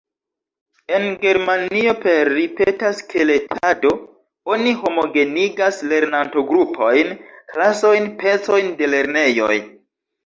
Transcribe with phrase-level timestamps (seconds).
[0.99, 3.91] En Germanio per ripeta selektado
[4.55, 7.15] oni homogenigas lernanto-grupojn,
[7.55, 9.57] klasojn, pecojn de lernejoj.